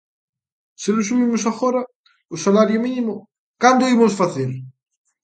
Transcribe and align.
Se 0.81 0.89
non 0.93 1.05
subimos 1.09 1.43
agora 1.51 1.81
o 2.33 2.35
salario 2.45 2.83
mínimo, 2.85 3.15
¿cando 3.61 3.81
o 3.85 3.91
imos 3.95 4.17
facer? 4.21 4.49